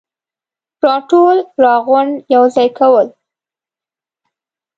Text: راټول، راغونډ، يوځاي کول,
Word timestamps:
راټول، 0.87 1.37
راغونډ، 1.63 2.11
يوځاي 2.33 2.67
کول, 2.77 3.07